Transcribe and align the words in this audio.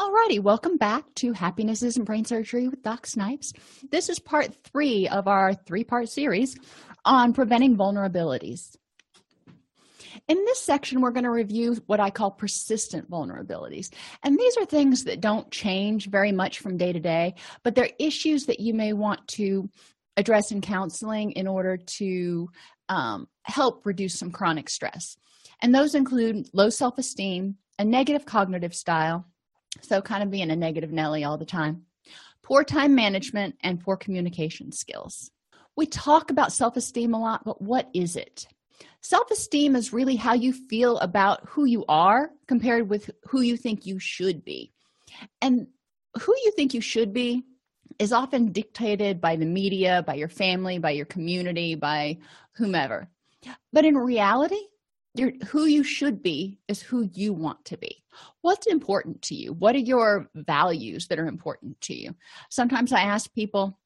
Alrighty, 0.00 0.40
welcome 0.40 0.78
back 0.78 1.04
to 1.16 1.34
Happiness 1.34 1.82
Isn't 1.82 2.04
Brain 2.04 2.24
Surgery 2.24 2.68
with 2.68 2.82
Doc 2.82 3.06
Snipes. 3.06 3.52
This 3.90 4.08
is 4.08 4.18
part 4.18 4.54
three 4.64 5.06
of 5.06 5.28
our 5.28 5.52
three 5.52 5.84
part 5.84 6.08
series 6.08 6.58
on 7.04 7.34
preventing 7.34 7.76
vulnerabilities. 7.76 8.76
In 10.26 10.38
this 10.46 10.58
section, 10.58 11.02
we're 11.02 11.10
going 11.10 11.24
to 11.24 11.30
review 11.30 11.76
what 11.84 12.00
I 12.00 12.08
call 12.08 12.30
persistent 12.30 13.10
vulnerabilities. 13.10 13.92
And 14.22 14.38
these 14.38 14.56
are 14.56 14.64
things 14.64 15.04
that 15.04 15.20
don't 15.20 15.50
change 15.50 16.08
very 16.08 16.32
much 16.32 16.60
from 16.60 16.78
day 16.78 16.94
to 16.94 17.00
day, 17.00 17.34
but 17.62 17.74
they're 17.74 17.90
issues 17.98 18.46
that 18.46 18.58
you 18.58 18.72
may 18.72 18.94
want 18.94 19.28
to 19.28 19.68
address 20.16 20.50
in 20.50 20.62
counseling 20.62 21.32
in 21.32 21.46
order 21.46 21.76
to 21.76 22.48
um, 22.88 23.28
help 23.42 23.84
reduce 23.84 24.18
some 24.18 24.32
chronic 24.32 24.70
stress. 24.70 25.18
And 25.60 25.74
those 25.74 25.94
include 25.94 26.48
low 26.54 26.70
self 26.70 26.96
esteem, 26.96 27.58
a 27.78 27.84
negative 27.84 28.24
cognitive 28.24 28.74
style, 28.74 29.26
so, 29.80 30.02
kind 30.02 30.22
of 30.22 30.30
being 30.30 30.50
a 30.50 30.56
negative 30.56 30.92
Nelly 30.92 31.24
all 31.24 31.38
the 31.38 31.44
time. 31.44 31.84
Poor 32.42 32.64
time 32.64 32.94
management 32.94 33.56
and 33.62 33.80
poor 33.80 33.96
communication 33.96 34.72
skills. 34.72 35.30
We 35.76 35.86
talk 35.86 36.30
about 36.30 36.52
self 36.52 36.76
esteem 36.76 37.14
a 37.14 37.20
lot, 37.20 37.44
but 37.44 37.62
what 37.62 37.88
is 37.94 38.16
it? 38.16 38.46
Self 39.00 39.30
esteem 39.30 39.76
is 39.76 39.92
really 39.92 40.16
how 40.16 40.34
you 40.34 40.52
feel 40.52 40.98
about 40.98 41.48
who 41.48 41.64
you 41.64 41.84
are 41.88 42.30
compared 42.48 42.88
with 42.88 43.10
who 43.28 43.40
you 43.40 43.56
think 43.56 43.86
you 43.86 43.98
should 43.98 44.44
be. 44.44 44.72
And 45.40 45.68
who 46.20 46.34
you 46.44 46.52
think 46.56 46.74
you 46.74 46.80
should 46.80 47.12
be 47.12 47.44
is 47.98 48.12
often 48.12 48.52
dictated 48.52 49.20
by 49.20 49.36
the 49.36 49.46
media, 49.46 50.02
by 50.06 50.14
your 50.14 50.28
family, 50.28 50.78
by 50.78 50.90
your 50.90 51.06
community, 51.06 51.74
by 51.74 52.18
whomever. 52.56 53.08
But 53.72 53.84
in 53.84 53.96
reality, 53.96 54.60
who 55.48 55.66
you 55.66 55.82
should 55.82 56.22
be 56.22 56.58
is 56.68 56.80
who 56.80 57.08
you 57.12 57.32
want 57.32 57.64
to 57.66 57.76
be 57.76 57.99
what's 58.42 58.66
important 58.66 59.22
to 59.22 59.34
you? 59.34 59.52
What 59.52 59.74
are 59.74 59.78
your 59.78 60.28
values 60.34 61.08
that 61.08 61.18
are 61.18 61.26
important 61.26 61.80
to 61.82 61.94
you? 61.94 62.14
Sometimes 62.50 62.92
i 62.92 63.00
ask 63.00 63.32
people 63.32 63.78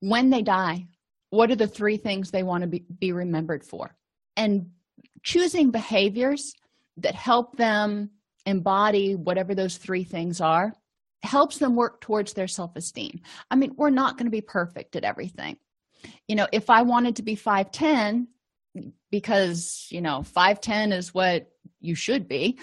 when 0.00 0.30
they 0.30 0.42
die 0.42 0.86
what 1.30 1.50
are 1.50 1.56
the 1.56 1.66
three 1.66 1.96
things 1.96 2.30
they 2.30 2.42
want 2.42 2.62
to 2.62 2.68
be, 2.68 2.84
be 2.98 3.12
remembered 3.12 3.64
for? 3.64 3.94
And 4.36 4.70
choosing 5.22 5.70
behaviors 5.70 6.54
that 6.98 7.14
help 7.14 7.56
them 7.56 8.10
embody 8.46 9.14
whatever 9.14 9.54
those 9.54 9.76
three 9.76 10.04
things 10.04 10.40
are 10.40 10.72
helps 11.22 11.58
them 11.58 11.76
work 11.76 12.00
towards 12.00 12.32
their 12.32 12.48
self-esteem. 12.48 13.20
I 13.50 13.56
mean 13.56 13.74
we're 13.76 13.90
not 13.90 14.16
going 14.16 14.26
to 14.26 14.30
be 14.30 14.40
perfect 14.40 14.96
at 14.96 15.04
everything. 15.04 15.56
You 16.28 16.36
know 16.36 16.46
if 16.52 16.70
i 16.70 16.82
wanted 16.82 17.16
to 17.16 17.22
be 17.22 17.34
510 17.34 18.28
because 19.10 19.86
you 19.90 20.00
know 20.00 20.22
510 20.22 20.92
is 20.92 21.12
what 21.12 21.48
you 21.80 21.96
should 21.96 22.28
be 22.28 22.58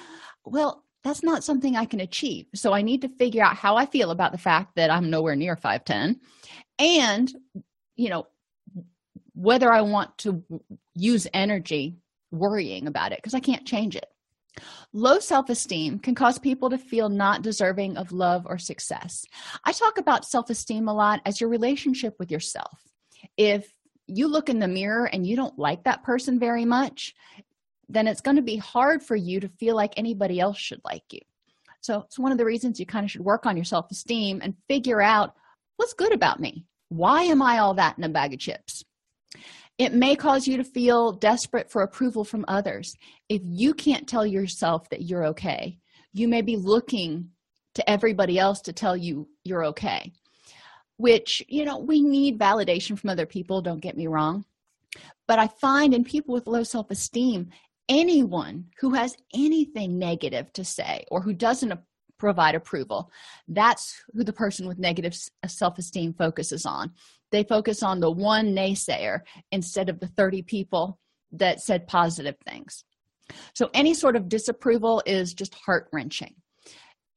well 0.45 0.84
that's 1.05 1.23
not 1.23 1.43
something 1.43 1.77
i 1.77 1.85
can 1.85 2.01
achieve. 2.01 2.47
So 2.53 2.73
i 2.73 2.81
need 2.81 3.01
to 3.03 3.09
figure 3.09 3.43
out 3.43 3.55
how 3.55 3.77
i 3.77 3.85
feel 3.85 4.11
about 4.11 4.33
the 4.33 4.37
fact 4.37 4.75
that 4.75 4.89
i'm 4.89 5.09
nowhere 5.09 5.35
near 5.37 5.55
510 5.55 6.19
and 6.79 7.33
you 7.95 8.09
know 8.09 8.27
whether 9.33 9.71
i 9.71 9.81
want 9.81 10.17
to 10.19 10.43
use 10.95 11.27
energy 11.33 11.99
worrying 12.31 12.87
about 12.87 13.13
it 13.13 13.19
because 13.19 13.33
i 13.33 13.39
can't 13.39 13.65
change 13.65 13.95
it. 13.95 14.07
Low 14.93 15.19
self-esteem 15.19 15.99
can 15.99 16.15
cause 16.15 16.39
people 16.39 16.69
to 16.69 16.77
feel 16.77 17.09
not 17.09 17.41
deserving 17.41 17.97
of 17.97 18.11
love 18.11 18.45
or 18.45 18.57
success. 18.57 19.25
I 19.65 19.73
talk 19.73 19.97
about 19.97 20.25
self-esteem 20.25 20.87
a 20.87 20.93
lot 20.93 21.21
as 21.25 21.41
your 21.41 21.49
relationship 21.49 22.15
with 22.19 22.31
yourself. 22.31 22.79
If 23.35 23.71
you 24.07 24.27
look 24.27 24.49
in 24.49 24.59
the 24.59 24.67
mirror 24.67 25.05
and 25.05 25.25
you 25.27 25.35
don't 25.35 25.57
like 25.59 25.83
that 25.83 26.03
person 26.03 26.39
very 26.39 26.63
much 26.63 27.15
then 27.89 28.07
it's 28.07 28.21
going 28.21 28.37
to 28.37 28.41
be 28.41 28.57
hard 28.57 29.03
for 29.03 29.15
you 29.15 29.39
to 29.39 29.49
feel 29.59 29.75
like 29.75 29.93
anybody 29.95 30.39
else 30.39 30.57
should 30.57 30.81
like 30.83 31.03
you. 31.11 31.21
So 31.81 32.01
it's 32.01 32.19
one 32.19 32.31
of 32.31 32.37
the 32.37 32.45
reasons 32.45 32.79
you 32.79 32.85
kind 32.85 33.03
of 33.05 33.11
should 33.11 33.21
work 33.21 33.45
on 33.45 33.55
your 33.55 33.65
self-esteem 33.65 34.41
and 34.41 34.55
figure 34.67 35.01
out 35.01 35.35
what's 35.77 35.93
good 35.93 36.13
about 36.13 36.39
me? 36.39 36.65
Why 36.89 37.23
am 37.23 37.41
i 37.41 37.59
all 37.59 37.75
that 37.75 37.97
in 37.97 38.03
a 38.03 38.09
bag 38.09 38.33
of 38.33 38.39
chips? 38.39 38.83
It 39.77 39.93
may 39.93 40.15
cause 40.15 40.47
you 40.47 40.57
to 40.57 40.63
feel 40.63 41.11
desperate 41.11 41.69
for 41.69 41.81
approval 41.81 42.23
from 42.23 42.45
others. 42.47 42.95
If 43.27 43.41
you 43.43 43.73
can't 43.73 44.07
tell 44.07 44.25
yourself 44.25 44.89
that 44.89 45.03
you're 45.03 45.25
okay 45.27 45.79
you 46.15 46.29
may 46.29 46.41
be 46.41 46.55
looking 46.55 47.29
to 47.75 47.87
everybody 47.87 48.39
else 48.39 48.61
to 48.61 48.73
tell 48.73 48.95
you 48.95 49.27
you're 49.43 49.65
okay 49.65 50.13
which 50.97 51.43
you 51.49 51.65
know 51.65 51.77
we 51.77 52.01
need 52.01 52.39
validation 52.39 52.97
from 52.97 53.09
other 53.09 53.25
people 53.25 53.61
don't 53.61 53.81
get 53.81 53.97
me 53.97 54.07
wrong. 54.07 54.45
But 55.27 55.39
i 55.39 55.47
find 55.47 55.93
in 55.93 56.05
people 56.05 56.33
with 56.33 56.47
low 56.47 56.63
self-esteem 56.63 57.49
anyone 57.89 58.65
who 58.79 58.93
has 58.93 59.15
anything 59.33 59.97
negative 59.97 60.51
to 60.53 60.63
say 60.63 61.05
or 61.11 61.21
who 61.21 61.33
doesn't 61.33 61.73
provide 62.17 62.55
approval 62.55 63.11
that's 63.47 64.01
who 64.13 64.23
the 64.23 64.33
person 64.33 64.67
with 64.67 64.79
negative 64.79 65.15
uh, 65.43 65.47
self-esteem 65.47 66.13
focuses 66.13 66.65
on. 66.65 66.91
They 67.31 67.43
focus 67.43 67.83
on 67.83 67.99
the 67.99 68.09
one 68.11 68.55
naysayer 68.55 69.19
instead 69.51 69.89
of 69.89 69.99
the 69.99 70.07
30 70.07 70.41
people 70.43 70.99
that 71.33 71.59
said 71.59 71.87
positive 71.87 72.35
things. 72.47 72.85
So 73.53 73.69
any 73.73 73.93
sort 73.93 74.15
of 74.15 74.29
disapproval 74.29 75.03
is 75.05 75.33
just 75.33 75.53
heart-wrenching. 75.55 76.33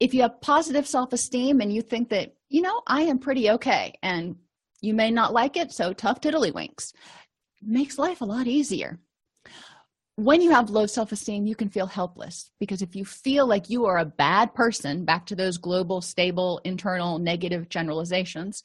If 0.00 0.14
you 0.14 0.22
have 0.22 0.40
positive 0.40 0.86
self-esteem 0.86 1.60
and 1.60 1.72
you 1.72 1.82
think 1.82 2.08
that 2.10 2.34
you 2.48 2.62
know 2.62 2.80
i 2.86 3.02
am 3.02 3.18
pretty 3.18 3.50
okay 3.50 3.92
and 4.02 4.36
you 4.80 4.94
may 4.94 5.10
not 5.10 5.32
like 5.32 5.56
it 5.56 5.72
so 5.72 5.92
tough 5.92 6.20
tiddlywinks. 6.20 6.92
Makes 7.60 7.98
life 7.98 8.20
a 8.20 8.24
lot 8.24 8.46
easier 8.46 8.98
when 10.18 10.40
you 10.40 10.50
have 10.50 10.70
low 10.70 10.86
self-esteem 10.86 11.46
you 11.46 11.54
can 11.54 11.68
feel 11.68 11.86
helpless 11.86 12.50
because 12.58 12.82
if 12.82 12.96
you 12.96 13.04
feel 13.04 13.46
like 13.46 13.70
you 13.70 13.86
are 13.86 13.98
a 13.98 14.04
bad 14.04 14.52
person 14.54 15.04
back 15.04 15.26
to 15.26 15.36
those 15.36 15.58
global 15.58 16.00
stable 16.00 16.60
internal 16.64 17.18
negative 17.18 17.68
generalizations 17.68 18.62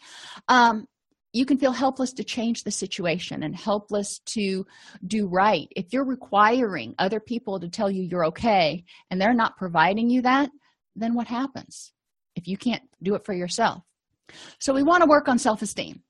um, 0.48 0.88
you 1.36 1.46
can 1.46 1.58
feel 1.58 1.72
helpless 1.72 2.14
to 2.14 2.24
change 2.24 2.64
the 2.64 2.72
situation 2.72 3.44
and 3.44 3.56
helpless 3.56 4.20
to 4.26 4.66
do 5.06 5.28
right 5.28 5.68
if 5.76 5.94
you're 5.94 6.06
requiring 6.06 6.96
other 6.98 7.20
people 7.20 7.60
to 7.60 7.70
tell 7.70 7.90
you 7.90 8.04
you're 8.04 8.26
okay 8.26 8.84
and 9.10 9.22
they're 9.22 9.34
not 9.34 9.58
providing 9.58 10.10
you 10.10 10.22
that 10.22 10.50
then 10.96 11.14
what 11.14 11.28
happens 11.28 11.94
if 12.36 12.48
you 12.48 12.58
can't 12.58 12.84
do 13.02 13.16
it 13.16 13.26
for 13.26 13.34
yourself? 13.34 13.84
So, 14.60 14.74
we 14.74 14.84
want 14.84 15.04
to 15.04 15.10
work 15.10 15.28
on 15.28 15.38
self 15.40 15.62
esteem. 15.62 16.02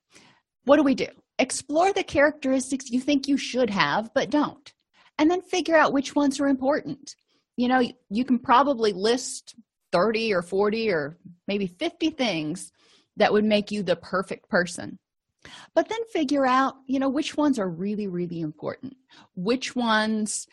What 0.66 0.78
do 0.78 0.84
we 0.84 0.96
do? 0.96 1.08
Explore 1.40 1.94
the 1.94 2.03
characteristics 2.03 2.90
you 2.90 3.00
think 3.00 3.28
you 3.28 3.38
should 3.38 3.70
have, 3.70 4.12
but 4.14 4.30
don't, 4.30 4.72
and 5.18 5.29
then 5.29 5.41
figure 5.41 5.75
out 5.75 5.94
which 5.94 6.16
ones 6.16 6.40
are 6.40 6.47
important. 6.47 7.16
You 7.57 7.68
know, 7.68 7.81
you 8.09 8.25
can 8.25 8.40
probably 8.40 8.94
list 8.94 9.56
30 9.91 10.34
or 10.34 10.41
40 10.41 10.91
or 10.91 11.18
maybe 11.47 11.68
50 11.68 12.09
things 12.12 12.72
that 13.18 13.31
would 13.31 13.46
make 13.46 13.72
you 13.72 13.84
the 13.84 13.96
perfect 13.96 14.50
person. 14.50 14.97
But 15.75 15.90
then 15.90 16.00
figure 16.12 16.46
out, 16.46 16.75
you 16.88 17.00
know, 17.00 17.09
which 17.09 17.38
ones 17.38 17.59
are 17.59 17.69
really, 17.69 18.07
really 18.07 18.41
important. 18.41 18.96
Which 19.35 19.75
ones 19.75 20.47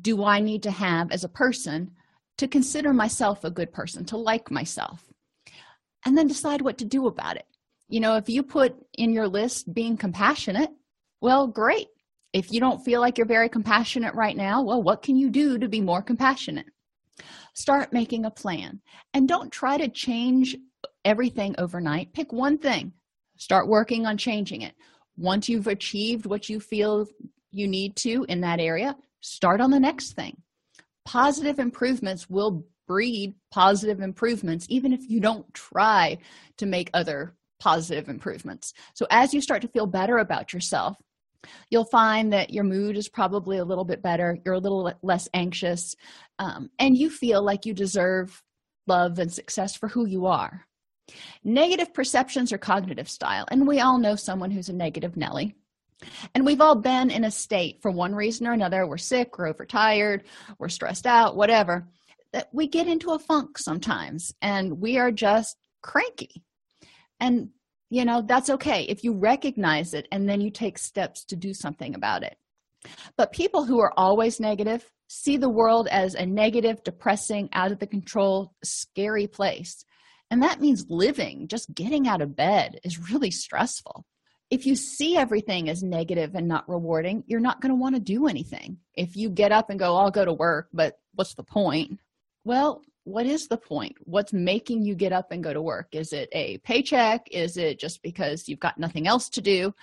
do 0.00 0.24
I 0.24 0.40
need 0.40 0.62
to 0.62 0.70
have 0.70 1.10
as 1.10 1.24
a 1.24 1.28
person 1.28 1.90
to 2.38 2.48
consider 2.48 2.92
myself 2.92 3.44
a 3.44 3.50
good 3.50 3.72
person, 3.72 4.04
to 4.06 4.16
like 4.16 4.50
myself, 4.50 5.04
and 6.06 6.16
then 6.16 6.26
decide 6.26 6.62
what 6.62 6.78
to 6.78 6.84
do 6.84 7.06
about 7.06 7.36
it. 7.36 7.44
You 7.88 8.00
know, 8.00 8.16
if 8.16 8.28
you 8.28 8.42
put 8.42 8.74
in 8.96 9.12
your 9.12 9.28
list 9.28 9.72
being 9.74 9.96
compassionate, 9.96 10.70
well, 11.20 11.46
great. 11.46 11.88
If 12.32 12.52
you 12.52 12.60
don't 12.60 12.84
feel 12.84 13.00
like 13.00 13.18
you're 13.18 13.26
very 13.26 13.48
compassionate 13.48 14.14
right 14.14 14.36
now, 14.36 14.62
well, 14.62 14.82
what 14.82 15.02
can 15.02 15.16
you 15.16 15.30
do 15.30 15.58
to 15.58 15.68
be 15.68 15.80
more 15.80 16.02
compassionate? 16.02 16.66
Start 17.54 17.92
making 17.92 18.24
a 18.24 18.30
plan 18.30 18.80
and 19.14 19.28
don't 19.28 19.50
try 19.50 19.76
to 19.76 19.88
change 19.88 20.56
everything 21.04 21.54
overnight. 21.58 22.12
Pick 22.12 22.32
one 22.32 22.58
thing, 22.58 22.92
start 23.36 23.68
working 23.68 24.06
on 24.06 24.16
changing 24.16 24.62
it. 24.62 24.74
Once 25.16 25.48
you've 25.48 25.66
achieved 25.66 26.26
what 26.26 26.48
you 26.48 26.60
feel 26.60 27.06
you 27.50 27.66
need 27.66 27.96
to 27.96 28.24
in 28.28 28.40
that 28.40 28.60
area, 28.60 28.96
start 29.20 29.60
on 29.60 29.70
the 29.70 29.80
next 29.80 30.12
thing 30.12 30.36
positive 31.04 31.58
improvements 31.58 32.28
will 32.28 32.64
breed 32.86 33.34
positive 33.50 34.00
improvements 34.00 34.66
even 34.68 34.92
if 34.92 35.08
you 35.08 35.20
don't 35.20 35.52
try 35.54 36.18
to 36.56 36.66
make 36.66 36.90
other 36.94 37.34
positive 37.58 38.08
improvements 38.08 38.72
so 38.94 39.06
as 39.10 39.32
you 39.32 39.40
start 39.40 39.62
to 39.62 39.68
feel 39.68 39.86
better 39.86 40.18
about 40.18 40.52
yourself 40.52 40.96
you'll 41.70 41.84
find 41.84 42.32
that 42.32 42.50
your 42.50 42.64
mood 42.64 42.96
is 42.96 43.08
probably 43.08 43.58
a 43.58 43.64
little 43.64 43.84
bit 43.84 44.02
better. 44.02 44.38
You're 44.44 44.54
a 44.54 44.58
little 44.58 44.92
less 45.02 45.28
anxious 45.34 45.94
um, 46.38 46.70
and 46.78 46.96
you 46.96 47.10
feel 47.10 47.42
like 47.42 47.66
you 47.66 47.74
deserve 47.74 48.42
love 48.86 49.18
and 49.18 49.32
success 49.32 49.76
for 49.76 49.88
who 49.88 50.06
you 50.06 50.26
are. 50.26 50.66
Negative 51.42 51.92
perceptions 51.92 52.52
are 52.52 52.58
cognitive 52.58 53.08
style 53.08 53.46
and 53.50 53.66
we 53.66 53.80
all 53.80 53.98
know 53.98 54.16
someone 54.16 54.50
who's 54.50 54.68
a 54.68 54.74
negative 54.74 55.16
nelly. 55.16 55.54
And 56.34 56.46
we've 56.46 56.62
all 56.62 56.76
been 56.76 57.10
in 57.10 57.24
a 57.24 57.30
state 57.30 57.82
for 57.82 57.90
one 57.90 58.14
reason 58.14 58.46
or 58.46 58.52
another 58.52 58.86
we're 58.86 58.96
sick, 58.96 59.36
we're 59.36 59.48
overtired, 59.48 60.24
we're 60.58 60.68
stressed 60.68 61.06
out, 61.06 61.36
whatever 61.36 61.86
that 62.32 62.48
we 62.52 62.68
get 62.68 62.86
into 62.86 63.10
a 63.10 63.18
funk 63.18 63.58
sometimes 63.58 64.32
and 64.40 64.80
we 64.80 64.98
are 64.98 65.10
just 65.10 65.56
cranky. 65.82 66.42
And, 67.18 67.50
you 67.90 68.04
know, 68.04 68.22
that's 68.22 68.48
okay 68.50 68.84
if 68.84 69.04
you 69.04 69.12
recognize 69.12 69.92
it 69.94 70.06
and 70.12 70.28
then 70.28 70.40
you 70.40 70.50
take 70.50 70.78
steps 70.78 71.24
to 71.24 71.36
do 71.36 71.52
something 71.52 71.94
about 71.94 72.22
it. 72.22 72.38
But 73.16 73.32
people 73.32 73.64
who 73.64 73.80
are 73.80 73.92
always 73.96 74.40
negative, 74.40 74.90
see 75.08 75.36
the 75.36 75.50
world 75.50 75.88
as 75.90 76.14
a 76.14 76.24
negative, 76.24 76.82
depressing, 76.84 77.48
out 77.52 77.72
of 77.72 77.80
the 77.80 77.86
control, 77.86 78.54
scary 78.62 79.26
place. 79.26 79.84
And 80.30 80.42
that 80.42 80.60
means 80.60 80.86
living, 80.88 81.48
just 81.48 81.74
getting 81.74 82.06
out 82.06 82.22
of 82.22 82.36
bed 82.36 82.78
is 82.84 83.10
really 83.10 83.32
stressful. 83.32 84.06
If 84.50 84.66
you 84.66 84.76
see 84.76 85.16
everything 85.16 85.68
as 85.68 85.82
negative 85.82 86.34
and 86.34 86.48
not 86.48 86.68
rewarding, 86.68 87.24
you're 87.26 87.40
not 87.40 87.60
going 87.60 87.70
to 87.70 87.80
want 87.80 87.96
to 87.96 88.00
do 88.00 88.28
anything. 88.28 88.78
If 88.94 89.16
you 89.16 89.30
get 89.30 89.52
up 89.52 89.70
and 89.70 89.78
go, 89.78 89.96
I'll 89.96 90.10
go 90.10 90.24
to 90.24 90.32
work, 90.32 90.68
but 90.72 90.98
what's 91.14 91.34
the 91.34 91.44
point? 91.44 92.00
Well, 92.44 92.82
what 93.04 93.26
is 93.26 93.48
the 93.48 93.56
point? 93.56 93.96
What's 94.00 94.32
making 94.32 94.82
you 94.82 94.94
get 94.94 95.12
up 95.12 95.32
and 95.32 95.42
go 95.42 95.52
to 95.52 95.62
work? 95.62 95.88
Is 95.92 96.12
it 96.12 96.28
a 96.32 96.58
paycheck? 96.58 97.26
Is 97.30 97.56
it 97.56 97.78
just 97.78 98.02
because 98.02 98.48
you've 98.48 98.60
got 98.60 98.78
nothing 98.78 99.06
else 99.06 99.28
to 99.30 99.40
do? 99.40 99.74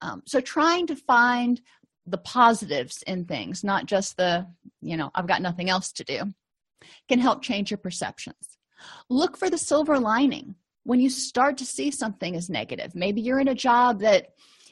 Um, 0.00 0.22
so, 0.26 0.40
trying 0.40 0.86
to 0.88 0.96
find 0.96 1.60
the 2.06 2.18
positives 2.18 3.02
in 3.06 3.26
things, 3.26 3.62
not 3.62 3.86
just 3.86 4.16
the, 4.16 4.46
you 4.80 4.96
know, 4.96 5.10
I've 5.14 5.28
got 5.28 5.42
nothing 5.42 5.70
else 5.70 5.92
to 5.92 6.04
do, 6.04 6.32
can 7.08 7.20
help 7.20 7.42
change 7.42 7.70
your 7.70 7.78
perceptions. 7.78 8.58
Look 9.08 9.36
for 9.36 9.48
the 9.48 9.58
silver 9.58 9.98
lining 9.98 10.56
when 10.82 10.98
you 10.98 11.10
start 11.10 11.58
to 11.58 11.64
see 11.64 11.92
something 11.92 12.34
as 12.34 12.50
negative. 12.50 12.94
Maybe 12.94 13.20
you're 13.20 13.38
in 13.38 13.48
a 13.48 13.54
job 13.54 14.00
that 14.00 14.30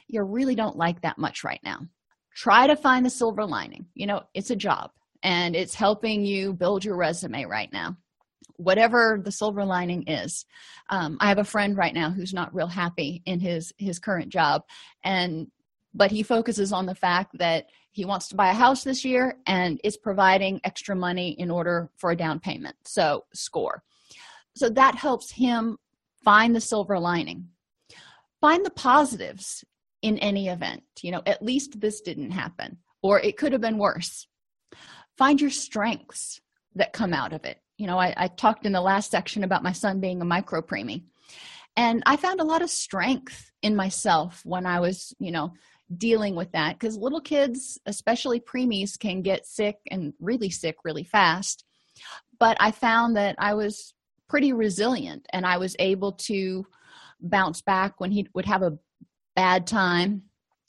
you 0.09 0.23
really 0.23 0.57
don't 0.57 0.77
like 0.77 1.03
that 1.03 1.19
much 1.19 1.45
right 1.45 1.61
now. 1.63 1.87
Try 2.35 2.67
to 2.67 2.75
find 2.75 3.07
the 3.07 3.11
silver 3.11 3.45
lining. 3.45 3.87
You 3.95 4.07
know, 4.07 4.23
it's 4.35 4.51
a 4.51 4.57
job 4.57 4.91
and 5.23 5.55
it's 5.55 5.75
helping 5.75 6.25
you 6.25 6.53
build 6.53 6.85
your 6.85 6.97
resume 6.97 7.45
right 7.45 7.73
now. 7.73 7.97
Whatever 8.57 9.21
the 9.23 9.33
silver 9.33 9.65
lining 9.65 10.07
is 10.07 10.45
um, 10.91 11.17
i 11.21 11.29
have 11.29 11.39
a 11.39 11.45
friend 11.45 11.77
right 11.77 11.95
now 11.95 12.11
who's 12.11 12.35
not 12.35 12.55
real 12.55 12.67
happy 12.67 13.23
in 13.25 13.41
his 13.41 13.73
his 13.79 13.99
current 13.99 14.29
job 14.29 14.63
and 15.03 15.47
but 15.95 16.11
he 16.11 16.23
focuses 16.23 16.73
on 16.73 16.87
the 16.87 16.95
fact 16.95 17.37
that 17.39 17.67
he 17.91 18.05
wants 18.05 18.29
to 18.29 18.37
buy 18.37 18.51
a 18.51 18.55
house 18.55 18.85
this 18.85 19.05
year 19.05 19.39
and 19.47 19.81
is 19.83 19.97
providing 19.97 20.61
extra 20.63 20.95
money 20.95 21.31
in 21.33 21.51
order 21.51 21.91
for 21.97 22.13
a 22.13 22.17
down 22.17 22.39
payment. 22.39 22.77
So 22.85 23.25
score. 23.35 23.83
So 24.55 24.69
that 24.71 24.95
helps 24.95 25.33
him 25.33 25.79
find 26.23 26.55
the 26.55 26.61
silver 26.61 26.97
lining. 27.01 27.49
Find 28.41 28.65
the 28.65 28.71
positives 28.71 29.65
in 30.03 30.17
any 30.19 30.49
event. 30.49 30.85
You 31.03 31.13
know 31.13 31.23
at 31.27 31.43
least 31.43 31.81
this 31.81 32.01
didn't 32.01 32.31
happen 32.31 32.79
or 33.03 33.19
it 33.21 33.37
could 33.37 33.53
have 33.53 33.61
been 33.61 33.79
worse 33.79 34.27
find 35.17 35.41
your 35.41 35.51
strengths 35.51 36.41
that 36.75 36.93
come 36.93 37.13
out 37.13 37.33
of 37.33 37.45
it. 37.45 37.59
You 37.77 37.87
know 37.87 37.99
I, 37.99 38.15
I 38.17 38.29
talked 38.29 38.67
in 38.67 38.73
the 38.73 38.81
last 38.81 39.11
section 39.11 39.45
about 39.45 39.63
my 39.63 39.73
son 39.73 40.01
being 40.01 40.21
a 40.21 40.25
micro 40.25 40.61
preemie 40.61 41.05
and 41.77 42.03
i 42.07 42.17
found 42.17 42.41
a 42.41 42.45
lot 42.45 42.63
of 42.63 42.71
strength 42.71 43.51
in 43.63 43.75
myself 43.77 44.43
when 44.45 44.67
i 44.67 44.81
was 44.81 45.15
you 45.19 45.31
know 45.31 45.53
dealing 45.97 46.37
with 46.37 46.53
that 46.53 46.79
because 46.79 46.97
little 46.97 47.21
kids 47.21 47.79
especially 47.87 48.39
preemies 48.41 48.99
can 48.99 49.23
get 49.23 49.47
sick 49.47 49.77
and 49.91 50.13
really 50.21 50.51
sick 50.51 50.77
really 50.85 51.03
fast. 51.03 51.65
But 52.39 52.57
i 52.61 52.71
found 52.71 53.17
that 53.17 53.35
i 53.39 53.55
was 53.55 53.95
pretty 54.29 54.53
resilient 54.53 55.27
and 55.33 55.45
i 55.45 55.57
was 55.57 55.75
able 55.79 56.13
to 56.13 56.65
bounce 57.21 57.61
back 57.61 57.99
when 57.99 58.13
he 58.13 58.29
would 58.35 58.47
have 58.47 58.63
a 58.63 58.79
bad 59.35 59.67
time 59.67 60.23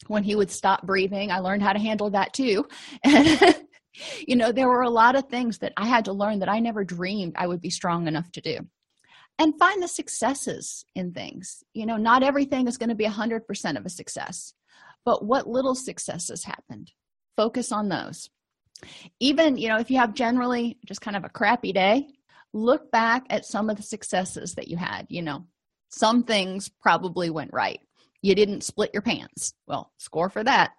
when 0.07 0.23
he 0.23 0.35
would 0.35 0.49
stop 0.49 0.81
breathing. 0.81 1.31
I 1.31 1.39
learned 1.39 1.61
how 1.61 1.73
to 1.73 1.79
handle 1.79 2.09
that 2.09 2.33
too 2.33 2.67
you 4.27 4.35
know 4.35 4.51
there 4.51 4.67
were 4.67 4.81
a 4.81 4.89
lot 4.89 5.15
of 5.15 5.25
things 5.25 5.57
that 5.59 5.73
i 5.77 5.85
had 5.85 6.05
to 6.05 6.13
learn 6.13 6.39
that 6.39 6.49
i 6.49 6.59
never 6.59 6.83
dreamed 6.83 7.33
i 7.35 7.47
would 7.47 7.61
be 7.61 7.69
strong 7.69 8.07
enough 8.07 8.31
to 8.31 8.41
do. 8.41 8.59
And 9.39 9.57
find 9.57 9.81
the 9.81 9.87
successes 9.87 10.85
in 10.93 11.13
things. 11.13 11.63
You 11.73 11.85
know 11.85 11.97
not 11.97 12.23
everything 12.23 12.67
is 12.67 12.77
going 12.77 12.89
to 12.89 12.95
be 12.95 13.05
100% 13.05 13.77
of 13.77 13.85
a 13.85 13.89
success 13.89 14.53
but 15.05 15.25
what 15.25 15.47
little 15.47 15.75
successes 15.75 16.43
happened. 16.43 16.91
Focus 17.35 17.71
on 17.71 17.89
those. 17.89 18.29
Even 19.19 19.57
you 19.57 19.67
know 19.69 19.77
if 19.77 19.89
you 19.91 19.97
have 19.97 20.13
generally 20.13 20.77
just 20.85 21.01
kind 21.01 21.17
of 21.17 21.23
a 21.23 21.29
crappy 21.29 21.71
day 21.71 22.07
look 22.53 22.91
back 22.91 23.25
at 23.29 23.45
some 23.45 23.69
of 23.69 23.77
the 23.77 23.83
successes 23.83 24.55
that 24.55 24.67
you 24.67 24.77
had. 24.77 25.05
You 25.09 25.21
know 25.21 25.45
some 25.89 26.23
things 26.23 26.69
probably 26.81 27.29
went 27.29 27.53
right. 27.53 27.79
You 28.21 28.35
didn't 28.35 28.63
split 28.63 28.91
your 28.93 29.01
pants. 29.01 29.53
Well 29.67 29.91
score 29.97 30.29
for 30.29 30.43
that. 30.43 30.71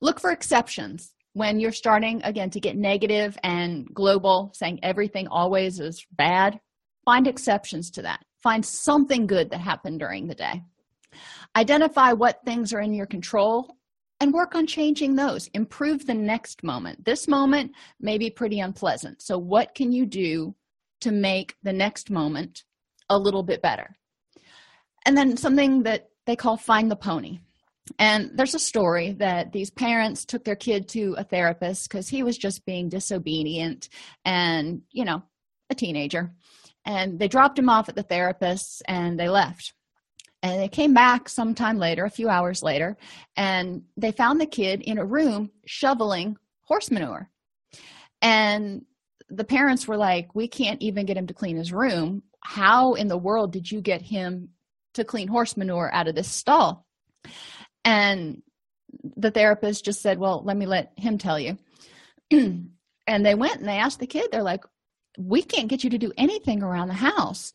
Look 0.00 0.20
for 0.20 0.30
exceptions 0.30 1.12
when 1.32 1.60
you're 1.60 1.72
starting 1.72 2.20
again 2.24 2.50
to 2.50 2.60
get 2.60 2.76
negative 2.76 3.38
and 3.42 3.86
global 3.94 4.50
saying 4.54 4.80
everything 4.82 5.28
always 5.28 5.80
is 5.80 6.04
bad 6.12 6.60
find 7.04 7.26
exceptions 7.26 7.90
to 7.90 8.02
that. 8.02 8.24
Find 8.42 8.64
something 8.64 9.26
good 9.26 9.50
that 9.50 9.60
happened 9.60 10.00
during 10.00 10.26
the 10.26 10.34
day. 10.34 10.62
Identify 11.56 12.12
what 12.12 12.44
things 12.44 12.72
are 12.72 12.80
in 12.80 12.94
your 12.94 13.06
control 13.06 13.76
and 14.20 14.32
work 14.32 14.54
on 14.54 14.66
changing 14.66 15.16
those. 15.16 15.48
Improve 15.48 16.06
the 16.06 16.14
next 16.14 16.62
moment. 16.62 17.04
This 17.04 17.26
moment 17.26 17.72
may 17.98 18.18
be 18.18 18.30
pretty 18.30 18.60
unpleasant. 18.60 19.22
So 19.22 19.38
what 19.38 19.74
can 19.74 19.92
you 19.92 20.06
do 20.06 20.54
to 21.00 21.10
make 21.10 21.56
the 21.62 21.72
next 21.72 22.10
moment 22.10 22.64
a 23.08 23.18
little 23.18 23.42
bit 23.42 23.62
better? 23.62 23.96
And 25.04 25.16
then 25.16 25.36
something 25.36 25.82
that 25.82 26.10
they 26.26 26.36
call 26.36 26.56
find 26.56 26.90
the 26.90 26.96
pony 26.96 27.40
and 27.98 28.30
there's 28.34 28.54
a 28.54 28.60
story 28.60 29.12
that 29.12 29.52
these 29.52 29.70
parents 29.70 30.24
took 30.24 30.44
their 30.44 30.56
kid 30.56 30.88
to 30.90 31.14
a 31.18 31.24
therapist 31.24 31.88
because 31.88 32.08
he 32.08 32.22
was 32.22 32.38
just 32.38 32.64
being 32.64 32.88
disobedient 32.88 33.88
and, 34.24 34.82
you 34.92 35.04
know, 35.04 35.22
a 35.70 35.74
teenager. 35.74 36.32
And 36.84 37.18
they 37.18 37.28
dropped 37.28 37.58
him 37.58 37.68
off 37.68 37.88
at 37.88 37.94
the 37.94 38.02
therapist's 38.02 38.82
and 38.86 39.18
they 39.18 39.28
left. 39.28 39.74
And 40.42 40.60
they 40.60 40.68
came 40.68 40.94
back 40.94 41.28
sometime 41.28 41.78
later, 41.78 42.04
a 42.04 42.10
few 42.10 42.30
hours 42.30 42.62
later, 42.62 42.96
and 43.36 43.82
they 43.98 44.10
found 44.10 44.40
the 44.40 44.46
kid 44.46 44.80
in 44.80 44.96
a 44.96 45.04
room 45.04 45.50
shoveling 45.66 46.38
horse 46.62 46.90
manure. 46.90 47.28
And 48.22 48.86
the 49.28 49.44
parents 49.44 49.86
were 49.86 49.98
like, 49.98 50.34
We 50.34 50.48
can't 50.48 50.80
even 50.80 51.04
get 51.04 51.18
him 51.18 51.26
to 51.26 51.34
clean 51.34 51.56
his 51.56 51.74
room. 51.74 52.22
How 52.42 52.94
in 52.94 53.08
the 53.08 53.18
world 53.18 53.52
did 53.52 53.70
you 53.70 53.82
get 53.82 54.00
him 54.00 54.50
to 54.94 55.04
clean 55.04 55.28
horse 55.28 55.58
manure 55.58 55.90
out 55.92 56.08
of 56.08 56.14
this 56.14 56.28
stall? 56.28 56.86
And 57.84 58.42
the 59.16 59.30
therapist 59.30 59.84
just 59.84 60.02
said, 60.02 60.18
Well, 60.18 60.42
let 60.44 60.56
me 60.56 60.66
let 60.66 60.92
him 60.96 61.18
tell 61.18 61.38
you. 61.38 61.58
and 62.30 62.70
they 63.06 63.34
went 63.34 63.60
and 63.60 63.68
they 63.68 63.78
asked 63.78 64.00
the 64.00 64.06
kid, 64.06 64.28
they're 64.30 64.42
like, 64.42 64.64
We 65.18 65.42
can't 65.42 65.68
get 65.68 65.84
you 65.84 65.90
to 65.90 65.98
do 65.98 66.12
anything 66.16 66.62
around 66.62 66.88
the 66.88 66.94
house. 66.94 67.52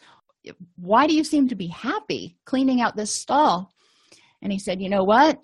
Why 0.76 1.08
do 1.08 1.16
you 1.16 1.24
seem 1.24 1.48
to 1.50 1.56
be 1.56 1.68
happy 1.68 2.38
cleaning 2.46 2.82
out 2.82 2.96
this 2.96 3.14
stall? 3.14 3.72
And 4.42 4.52
he 4.52 4.60
said, 4.60 4.82
You 4.82 4.90
know 4.90 5.04
what? 5.04 5.40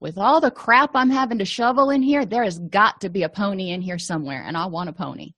With 0.00 0.16
all 0.16 0.40
the 0.40 0.50
crap 0.50 0.90
I'm 0.94 1.10
having 1.10 1.38
to 1.38 1.44
shovel 1.44 1.90
in 1.90 2.02
here, 2.02 2.24
there 2.24 2.44
has 2.44 2.58
got 2.58 3.02
to 3.02 3.10
be 3.10 3.22
a 3.22 3.28
pony 3.28 3.70
in 3.70 3.82
here 3.82 3.98
somewhere, 3.98 4.42
and 4.46 4.56
I 4.56 4.64
want 4.66 4.88
a 4.88 4.94
pony. 4.94 5.34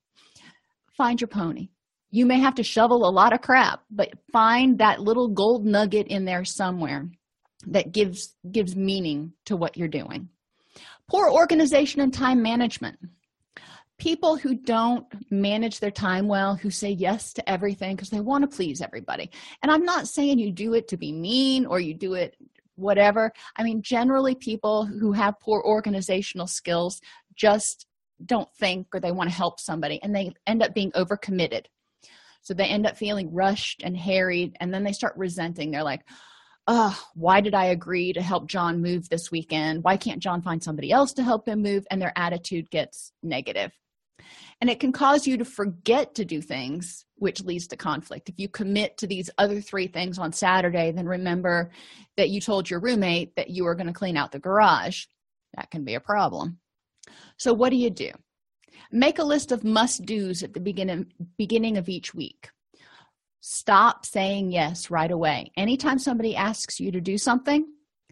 Find 0.97 1.21
your 1.21 1.29
pony. 1.29 1.71
You 2.13 2.27
may 2.27 2.39
have 2.39 2.55
to 2.57 2.63
shovel 2.63 3.09
a 3.09 3.11
lot 3.11 3.33
of 3.33 3.41
crap, 3.41 3.81
but 3.91 4.13
find 4.31 4.79
that 4.79 5.01
little 5.01 5.29
gold 5.29 5.65
nugget 5.65 6.07
in 6.09 6.25
there 6.25 6.45
somewhere 6.45 7.11
that 7.67 7.93
gives 7.93 8.35
gives 8.51 8.77
meaning 8.77 9.33
to 9.47 9.57
what 9.57 9.77
you're 9.77 9.89
doing. 9.89 10.29
Poor 11.09 11.31
organization 11.31 12.01
and 12.01 12.13
time 12.13 12.43
management. 12.43 12.99
People 13.99 14.37
who 14.37 14.55
don't 14.55 15.07
manage 15.31 15.79
their 15.79 15.91
time 15.91 16.27
well 16.27 16.57
who 16.57 16.71
say 16.71 16.91
yes 16.91 17.33
to 17.35 17.49
everything 17.49 17.95
because 17.95 18.11
they 18.11 18.21
want 18.21 18.43
to 18.43 18.57
please 18.57 18.81
everybody. 18.81 19.31
And 19.63 19.71
i'm 19.71 19.85
not 19.85 20.09
saying 20.09 20.39
you 20.39 20.51
do 20.51 20.75
it 20.75 20.89
to 20.89 20.97
be 20.97 21.13
mean 21.13 21.67
or 21.67 21.81
you 21.81 21.95
do 21.95 22.15
it 22.15 22.37
whatever. 22.75 23.33
I 23.57 23.63
mean 23.63 23.83
generally 23.83 24.35
people 24.35 24.87
who 24.87 25.13
have 25.13 25.41
poor 25.41 25.63
organizational 25.63 26.47
skills 26.47 27.01
just 27.35 27.87
don't 28.25 28.53
think 28.55 28.87
or 28.93 29.01
they 29.01 29.13
want 29.13 29.29
to 29.31 29.37
help 29.37 29.61
somebody 29.61 30.03
and 30.03 30.15
they 30.15 30.33
end 30.47 30.63
up 30.63 30.75
being 30.75 30.93
overcommitted. 30.93 31.67
So 32.43 32.55
they 32.55 32.65
end 32.65 32.87
up 32.87 32.97
feeling 32.97 33.33
rushed 33.33 33.83
and 33.85 33.97
harried 33.97 34.57
and 34.61 34.75
then 34.75 34.83
they 34.83 34.93
start 34.93 35.17
resenting. 35.17 35.71
They're 35.71 35.85
like 35.85 36.03
oh, 36.67 36.99
why 37.15 37.41
did 37.41 37.55
I 37.55 37.67
agree 37.67 38.13
to 38.13 38.23
help 38.23 38.49
John 38.49 38.81
move 38.81 39.09
this 39.09 39.31
weekend? 39.31 39.83
Why 39.83 39.97
can't 39.97 40.23
John 40.23 40.43
find 40.43 40.63
somebody 40.63 40.93
else 40.93 41.13
to 41.15 41.23
help 41.23 41.49
him 41.49 41.63
move? 41.63 41.87
And 41.91 42.01
their 42.01 42.13
attitude 42.17 42.71
gets 42.71 43.13
negative. 43.23 43.73
And 44.61 44.71
it 44.71 44.79
can 44.79 44.93
cause 44.93 45.27
you 45.27 45.37
to 45.39 45.45
forget 45.45 46.15
to 46.15 46.25
do 46.25 46.41
things, 46.41 47.05
which 47.17 47.43
leads 47.43 47.67
to 47.69 47.77
conflict. 47.77 48.29
If 48.29 48.39
you 48.39 48.49
commit 48.49 48.97
to 48.99 49.09
these 49.09 49.29
other 49.37 49.61
three 49.61 49.89
things 49.89 50.19
on 50.19 50.33
Saturday, 50.33 50.93
then 50.93 51.07
remember 51.07 51.71
that 52.17 52.31
you 52.31 52.41
told 52.41 52.71
your 52.71 52.79
roommate 52.79 53.35
that 53.35 53.51
you 53.51 53.65
were 53.65 53.75
going 53.75 53.89
to 53.89 53.93
clean 53.93 54.17
out 54.17 54.31
the 54.31 54.39
garage. 54.39 55.07
That 55.57 55.71
can 55.71 55.85
be 55.85 55.95
a 55.95 56.01
problem. 56.01 56.59
So, 57.37 57.53
what 57.53 57.71
do 57.71 57.77
you 57.77 57.91
do? 57.91 58.11
Make 58.93 59.19
a 59.19 59.25
list 59.25 59.51
of 59.51 59.65
must 59.65 60.05
do's 60.05 60.45
at 60.45 60.55
the 60.55 60.61
beginning, 60.61 61.13
beginning 61.37 61.77
of 61.77 61.89
each 61.89 62.15
week 62.15 62.51
stop 63.45 64.07
saying 64.07 64.53
yes 64.53 64.89
right 64.89 65.11
away. 65.11 65.51
Anytime 65.57 65.99
somebody 65.99 66.37
asks 66.37 66.79
you 66.79 66.93
to 66.93 67.01
do 67.01 67.19
something, 67.19 67.67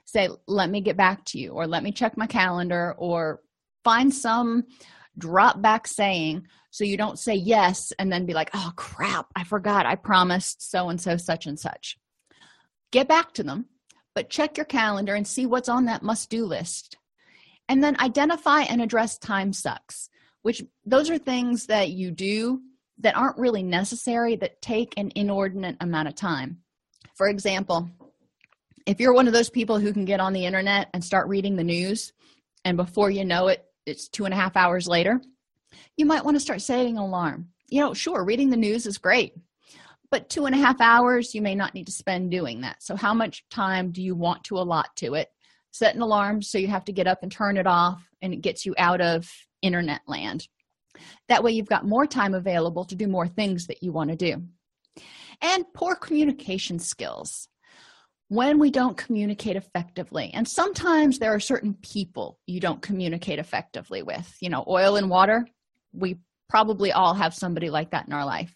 say, 0.05 0.29
let 0.49 0.69
me 0.69 0.81
get 0.81 0.97
back 0.97 1.25
to 1.27 1.39
you, 1.39 1.53
or 1.53 1.69
let 1.69 1.85
me 1.85 1.93
check 1.93 2.17
my 2.17 2.27
calendar, 2.27 2.97
or 2.99 3.41
find 3.85 4.13
some 4.13 4.65
drop 5.17 5.63
back 5.63 5.87
saying 5.87 6.47
so 6.71 6.85
you 6.85 6.97
don't 6.97 7.19
say 7.19 7.35
yes 7.35 7.93
and 7.99 8.13
then 8.13 8.27
be 8.27 8.35
like, 8.35 8.51
oh 8.55 8.73
crap, 8.75 9.27
I 9.37 9.45
forgot, 9.45 9.87
I 9.87 9.95
promised 9.95 10.69
so 10.69 10.89
and 10.89 11.01
so, 11.01 11.17
such 11.17 11.47
and 11.47 11.59
such. 11.59 11.97
Get 12.91 13.07
back 13.07 13.33
to 13.35 13.45
them, 13.45 13.67
but 14.17 14.31
check 14.31 14.57
your 14.57 14.67
calendar 14.67 15.15
and 15.15 15.27
see 15.27 15.47
what's 15.47 15.69
on 15.69 15.85
that 15.85 16.03
must 16.03 16.29
do 16.29 16.45
list. 16.45 16.97
And 17.69 17.85
then 17.85 18.01
identify 18.01 18.63
and 18.63 18.83
address 18.83 19.17
time 19.17 19.53
sucks. 19.53 20.09
which 20.43 20.63
those 20.85 21.11
are 21.11 21.19
things 21.19 21.67
that 21.67 21.91
you 21.91 22.11
do 22.11 22.61
that 23.01 23.17
aren't 23.17 23.39
really 23.39 23.63
necessary 23.63 24.37
that 24.37 24.61
take 24.63 24.95
an 24.97 25.11
inordinate 25.15 25.77
amount 25.81 26.09
of 26.09 26.15
time. 26.15 26.59
For 27.15 27.29
example, 27.29 27.91
if 28.87 29.01
you're 29.01 29.15
one 29.15 29.27
of 29.27 29.33
those 29.33 29.51
people 29.51 29.79
who 29.79 29.93
can 29.93 30.05
get 30.05 30.21
on 30.21 30.33
the 30.33 30.47
internet 30.47 30.89
and 30.95 31.05
start 31.05 31.29
reading 31.29 31.57
the 31.57 31.65
news, 31.65 32.13
and 32.65 32.77
before 32.77 33.11
you 33.11 33.25
know 33.25 33.49
it, 33.49 33.65
it's 33.87 34.09
two 34.09 34.25
and 34.25 34.35
a 34.35 34.37
half 34.37 34.57
hours 34.57 34.87
later, 34.87 35.21
you 35.97 36.07
might 36.07 36.25
want 36.25 36.37
to 36.37 36.41
start 36.41 36.61
setting 36.61 36.97
an 36.97 37.03
alarm. 37.03 37.49
You 37.69 37.81
know, 37.81 37.95
sure, 37.95 38.25
reading 38.25 38.51
the 38.51 38.57
news 38.57 38.87
is 38.87 38.99
great, 38.99 39.35
but 40.11 40.29
two 40.29 40.47
and 40.47 40.55
a 40.55 40.59
half 40.59 40.81
hours 40.81 41.35
you 41.35 41.43
may 41.43 41.55
not 41.55 41.75
need 41.75 41.87
to 41.87 41.93
spend 41.93 42.31
doing 42.31 42.63
that. 42.63 42.83
So, 42.83 42.97
how 42.97 43.15
much 43.15 43.45
time 43.51 43.93
do 43.93 44.03
you 44.03 44.15
want 44.15 44.45
to 44.45 44.57
allot 44.59 44.89
to 44.97 45.15
it? 45.15 45.29
Set 45.71 45.95
an 45.95 46.03
alarm 46.03 46.43
so 46.43 46.59
you 46.59 46.67
have 46.67 46.85
to 46.87 46.93
get 46.93 47.07
up 47.07 47.23
and 47.23 47.31
turn 47.31 47.57
it 47.57 47.67
off, 47.67 48.03
and 48.23 48.35
it 48.35 48.43
gets 48.43 48.67
you 48.67 48.75
out 48.77 49.01
of 49.01 49.31
internet 49.63 50.01
land. 50.07 50.49
That 51.29 51.43
way, 51.43 51.53
you've 51.53 51.69
got 51.69 51.87
more 51.87 52.07
time 52.07 52.35
available 52.35 52.85
to 52.87 52.97
do 52.97 53.07
more 53.07 53.29
things 53.29 53.67
that 53.67 53.83
you 53.83 53.93
want 53.93 54.11
to 54.11 54.17
do. 54.17 54.43
And 55.43 55.65
poor 55.75 55.95
communication 55.95 56.79
skills. 56.79 57.49
When 58.29 58.59
we 58.61 58.71
don't 58.71 58.97
communicate 58.97 59.57
effectively, 59.57 60.31
and 60.33 60.47
sometimes 60.47 61.19
there 61.19 61.35
are 61.35 61.41
certain 61.41 61.75
people 61.75 62.39
you 62.47 62.61
don't 62.61 62.81
communicate 62.81 63.41
effectively 63.41 64.03
with, 64.03 64.37
you 64.41 64.51
know, 64.51 64.65
oil 64.69 64.97
and 64.97 65.11
water, 65.11 65.47
we 65.93 66.21
probably 66.49 66.93
all 66.93 67.15
have 67.15 67.35
somebody 67.35 67.71
like 67.71 67.91
that 67.91 68.07
in 68.07 68.13
our 68.13 68.25
life. 68.25 68.55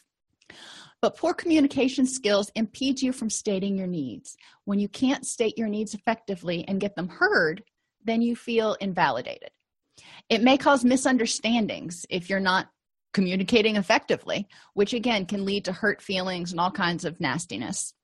But 1.03 1.17
poor 1.17 1.35
communication 1.35 2.07
skills 2.07 2.51
impede 2.55 3.03
you 3.03 3.13
from 3.13 3.31
stating 3.31 3.77
your 3.77 3.87
needs. 3.87 4.37
When 4.65 4.79
you 4.79 4.89
can't 4.89 5.27
state 5.27 5.59
your 5.59 5.69
needs 5.69 5.93
effectively 5.93 6.65
and 6.69 6.81
get 6.81 6.97
them 6.97 7.09
heard, 7.09 7.63
then 8.05 8.23
you 8.23 8.37
feel 8.37 8.75
invalidated. 8.75 9.51
It 10.29 10.43
may 10.43 10.57
cause 10.57 10.85
misunderstandings 10.85 12.07
if 12.09 12.29
you're 12.31 12.41
not 12.41 12.69
communicating 13.13 13.77
effectively, 13.77 14.49
which 14.75 14.93
again 14.93 15.27
can 15.27 15.45
lead 15.45 15.65
to 15.65 15.73
hurt 15.73 16.03
feelings 16.03 16.51
and 16.51 16.61
all 16.61 16.71
kinds 16.71 17.05
of 17.05 17.21
nastiness. 17.21 17.95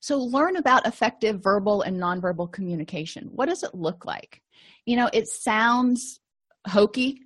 So, 0.00 0.18
learn 0.18 0.56
about 0.56 0.86
effective 0.86 1.42
verbal 1.42 1.82
and 1.82 2.00
nonverbal 2.00 2.52
communication. 2.52 3.28
What 3.32 3.48
does 3.48 3.62
it 3.62 3.74
look 3.74 4.06
like? 4.06 4.40
You 4.86 4.96
know, 4.96 5.10
it 5.12 5.28
sounds 5.28 6.20
hokey, 6.66 7.20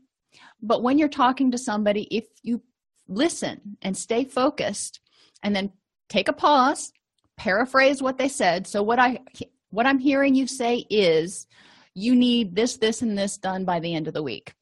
but 0.61 0.83
when 0.83 0.99
you're 0.99 1.09
talking 1.09 1.53
to 1.53 1.59
somebody, 1.59 2.09
if 2.11 2.25
you 2.43 2.63
listen 3.07 3.77
and 3.83 3.97
stay 3.97 4.25
focused 4.25 5.01
and 5.43 5.55
then 5.55 5.73
take 6.09 6.29
a 6.29 6.33
pause, 6.33 6.93
paraphrase 7.37 8.03
what 8.03 8.19
they 8.19 8.29
said. 8.29 8.67
So, 8.67 8.83
what 8.83 8.99
I 8.99 9.21
what 9.71 9.87
I'm 9.87 9.99
hearing 9.99 10.35
you 10.35 10.47
say 10.47 10.85
is, 10.91 11.47
you 11.95 12.15
need 12.15 12.55
this, 12.55 12.77
this, 12.77 13.03
and 13.03 13.17
this 13.17 13.39
done 13.39 13.65
by 13.65 13.81
the 13.81 13.95
end 13.95 14.09
of 14.09 14.15
the 14.15 14.23
week. 14.23 14.55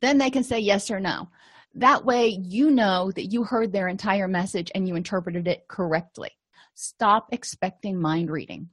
Then 0.00 0.18
they 0.18 0.30
can 0.30 0.44
say 0.44 0.58
yes 0.58 0.90
or 0.90 1.00
no. 1.00 1.28
That 1.74 2.04
way, 2.04 2.28
you 2.28 2.70
know 2.70 3.10
that 3.12 3.26
you 3.26 3.44
heard 3.44 3.72
their 3.72 3.88
entire 3.88 4.28
message 4.28 4.70
and 4.74 4.88
you 4.88 4.96
interpreted 4.96 5.46
it 5.46 5.68
correctly. 5.68 6.30
Stop 6.74 7.28
expecting 7.32 8.00
mind 8.00 8.30
reading. 8.30 8.70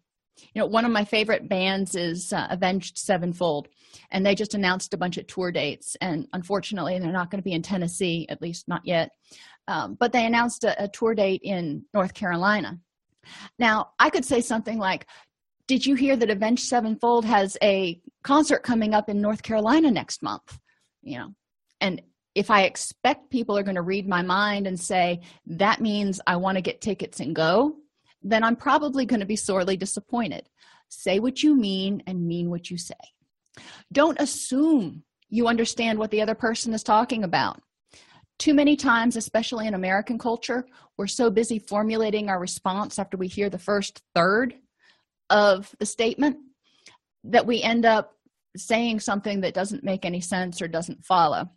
You 0.54 0.62
know, 0.62 0.66
one 0.66 0.86
of 0.86 0.92
my 0.92 1.06
favorite 1.06 1.48
bands 1.48 1.96
is 1.96 2.34
uh, 2.34 2.48
Avenged 2.50 2.98
Sevenfold, 2.98 3.68
and 4.12 4.26
they 4.26 4.36
just 4.36 4.56
announced 4.56 4.94
a 4.94 4.98
bunch 4.98 5.18
of 5.18 5.28
tour 5.28 5.52
dates. 5.52 5.96
And 6.02 6.28
unfortunately, 6.34 6.98
they're 7.00 7.12
not 7.12 7.30
going 7.30 7.40
to 7.40 7.46
be 7.46 7.54
in 7.54 7.62
Tennessee, 7.62 8.26
at 8.30 8.42
least 8.42 8.68
not 8.68 8.82
yet. 8.84 9.12
Um, 9.68 9.96
but 10.00 10.12
they 10.12 10.26
announced 10.26 10.64
a, 10.64 10.84
a 10.84 10.88
tour 10.88 11.14
date 11.14 11.42
in 11.44 11.86
North 11.94 12.14
Carolina. 12.14 12.80
Now, 13.58 13.92
I 14.00 14.10
could 14.10 14.26
say 14.26 14.42
something 14.42 14.78
like, 14.78 15.08
did 15.68 15.86
you 15.86 15.96
hear 15.96 16.16
that 16.16 16.30
Avenged 16.30 16.64
Sevenfold 16.64 17.26
has 17.26 17.58
a 17.62 18.02
concert 18.24 18.64
coming 18.64 18.94
up 18.94 19.10
in 19.10 19.22
North 19.22 19.44
Carolina 19.44 19.92
next 19.92 20.22
month? 20.22 20.60
You 21.02 21.20
know, 21.20 21.36
and 21.82 22.02
if 22.36 22.50
I 22.50 22.64
expect 22.64 23.30
people 23.30 23.58
are 23.58 23.64
going 23.64 23.76
to 23.76 23.82
read 23.82 24.08
my 24.08 24.22
mind 24.22 24.68
and 24.68 24.80
say, 24.80 25.22
that 25.46 25.82
means 25.82 26.20
I 26.26 26.36
want 26.38 26.58
to 26.58 26.62
get 26.62 26.82
tickets 26.82 27.20
and 27.20 27.36
go, 27.36 27.76
then 28.22 28.44
I'm 28.44 28.56
probably 28.56 29.06
going 29.06 29.20
to 29.20 29.26
be 29.26 29.36
sorely 29.36 29.78
disappointed. 29.78 30.50
Say 30.90 31.20
what 31.20 31.44
you 31.44 31.56
mean 31.56 32.04
and 32.08 32.28
mean 32.28 32.50
what 32.50 32.70
you 32.70 32.78
say. 32.78 32.94
Don't 33.92 34.20
assume 34.20 35.04
you 35.30 35.48
understand 35.48 36.00
what 36.00 36.12
the 36.12 36.22
other 36.22 36.36
person 36.36 36.74
is 36.74 36.84
talking 36.84 37.24
about. 37.24 37.62
Too 38.40 38.54
many 38.54 38.76
times, 38.76 39.16
especially 39.16 39.68
in 39.68 39.74
American 39.74 40.18
culture, 40.18 40.66
we're 40.98 41.08
so 41.08 41.30
busy 41.30 41.60
formulating 41.60 42.30
our 42.30 42.40
response 42.40 42.98
after 42.98 43.18
we 43.18 43.28
hear 43.28 43.50
the 43.50 43.60
first 43.60 44.02
third 44.16 44.56
of 45.30 45.74
the 45.80 45.86
statement 45.86 46.38
that 47.24 47.46
we 47.46 47.62
end 47.62 47.86
up 47.86 48.14
saying 48.56 49.00
something 49.00 49.42
that 49.42 49.54
doesn't 49.54 49.84
make 49.84 50.06
any 50.06 50.22
sense 50.22 50.62
or 50.62 50.68
doesn't 50.68 51.06
follow. 51.06 51.50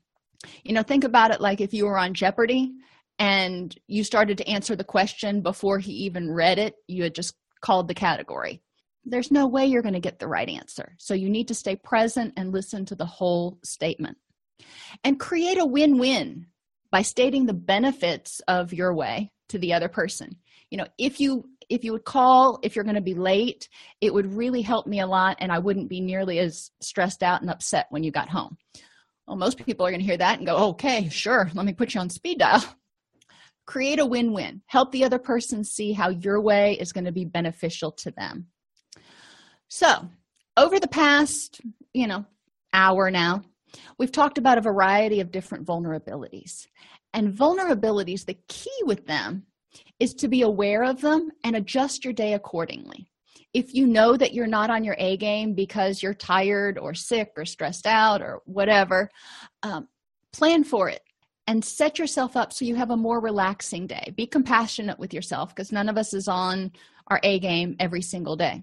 You 0.62 0.72
know, 0.72 0.82
think 0.82 1.04
about 1.04 1.30
it 1.30 1.40
like 1.40 1.60
if 1.60 1.74
you 1.74 1.86
were 1.86 1.98
on 1.98 2.14
Jeopardy 2.14 2.72
and 3.18 3.74
you 3.86 4.04
started 4.04 4.38
to 4.38 4.48
answer 4.48 4.76
the 4.76 4.84
question 4.84 5.40
before 5.42 5.78
he 5.78 5.92
even 5.92 6.30
read 6.30 6.58
it, 6.58 6.74
you 6.86 7.02
had 7.02 7.14
just 7.14 7.34
called 7.60 7.88
the 7.88 7.94
category. 7.94 8.62
There's 9.04 9.30
no 9.30 9.46
way 9.46 9.66
you're 9.66 9.82
going 9.82 9.94
to 9.94 10.00
get 10.00 10.18
the 10.18 10.28
right 10.28 10.48
answer. 10.48 10.94
So 10.98 11.14
you 11.14 11.30
need 11.30 11.48
to 11.48 11.54
stay 11.54 11.76
present 11.76 12.34
and 12.36 12.52
listen 12.52 12.84
to 12.86 12.94
the 12.94 13.06
whole 13.06 13.58
statement. 13.62 14.18
And 15.04 15.20
create 15.20 15.58
a 15.58 15.66
win 15.66 15.98
win 15.98 16.46
by 16.90 17.02
stating 17.02 17.46
the 17.46 17.54
benefits 17.54 18.40
of 18.48 18.72
your 18.72 18.94
way 18.94 19.32
to 19.50 19.58
the 19.58 19.74
other 19.74 19.88
person. 19.88 20.36
You 20.70 20.78
know, 20.78 20.86
if 20.98 21.20
you 21.20 21.48
if 21.68 21.84
you 21.84 21.92
would 21.92 22.04
call 22.04 22.58
if 22.62 22.74
you're 22.74 22.84
going 22.84 22.94
to 22.94 23.00
be 23.00 23.14
late 23.14 23.68
it 24.00 24.12
would 24.12 24.34
really 24.34 24.62
help 24.62 24.86
me 24.86 25.00
a 25.00 25.06
lot 25.06 25.36
and 25.40 25.50
i 25.50 25.58
wouldn't 25.58 25.88
be 25.88 26.00
nearly 26.00 26.38
as 26.38 26.70
stressed 26.80 27.22
out 27.22 27.40
and 27.40 27.50
upset 27.50 27.86
when 27.90 28.04
you 28.04 28.10
got 28.10 28.28
home. 28.28 28.56
Well 29.26 29.36
most 29.36 29.64
people 29.64 29.86
are 29.86 29.90
going 29.90 30.00
to 30.00 30.06
hear 30.06 30.16
that 30.16 30.38
and 30.38 30.46
go 30.46 30.56
okay 30.70 31.08
sure 31.08 31.50
let 31.54 31.66
me 31.66 31.72
put 31.72 31.94
you 31.94 32.00
on 32.00 32.10
speed 32.10 32.38
dial. 32.38 32.64
Create 33.66 33.98
a 33.98 34.06
win-win. 34.06 34.62
Help 34.66 34.92
the 34.92 35.02
other 35.04 35.18
person 35.18 35.64
see 35.64 35.92
how 35.92 36.10
your 36.10 36.40
way 36.40 36.74
is 36.78 36.92
going 36.92 37.06
to 37.06 37.10
be 37.10 37.24
beneficial 37.24 37.90
to 37.90 38.12
them. 38.12 38.46
So 39.66 40.08
over 40.56 40.78
the 40.78 40.88
past 40.88 41.60
you 41.92 42.06
know 42.06 42.24
hour 42.72 43.10
now 43.10 43.42
we've 43.98 44.12
talked 44.12 44.38
about 44.38 44.58
a 44.58 44.62
variety 44.62 45.20
of 45.20 45.32
different 45.32 45.66
vulnerabilities 45.66 46.66
and 47.12 47.32
vulnerabilities 47.32 48.24
the 48.24 48.38
key 48.48 48.82
with 48.84 49.06
them 49.06 49.44
is 49.98 50.14
to 50.14 50.28
be 50.28 50.42
aware 50.42 50.84
of 50.84 51.00
them 51.00 51.30
and 51.44 51.56
adjust 51.56 52.04
your 52.04 52.12
day 52.12 52.34
accordingly. 52.34 53.08
If 53.54 53.74
you 53.74 53.86
know 53.86 54.16
that 54.16 54.34
you're 54.34 54.46
not 54.46 54.70
on 54.70 54.84
your 54.84 54.96
A 54.98 55.16
game 55.16 55.54
because 55.54 56.02
you're 56.02 56.14
tired 56.14 56.78
or 56.78 56.92
sick 56.92 57.32
or 57.36 57.44
stressed 57.44 57.86
out 57.86 58.20
or 58.20 58.42
whatever, 58.44 59.10
um, 59.62 59.88
plan 60.32 60.64
for 60.64 60.90
it 60.90 61.02
and 61.46 61.64
set 61.64 61.98
yourself 61.98 62.36
up 62.36 62.52
so 62.52 62.64
you 62.64 62.74
have 62.74 62.90
a 62.90 62.96
more 62.96 63.20
relaxing 63.20 63.86
day. 63.86 64.12
Be 64.16 64.26
compassionate 64.26 64.98
with 64.98 65.14
yourself 65.14 65.54
because 65.54 65.72
none 65.72 65.88
of 65.88 65.96
us 65.96 66.12
is 66.12 66.28
on 66.28 66.72
our 67.06 67.20
A 67.22 67.38
game 67.38 67.76
every 67.78 68.02
single 68.02 68.36
day. 68.36 68.62